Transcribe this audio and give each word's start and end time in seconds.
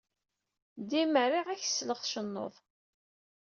Dima 0.89 1.23
riɣ 1.31 1.47
ad 1.49 1.57
ak-sleɣ 1.59 1.99
tcennud. 1.99 2.55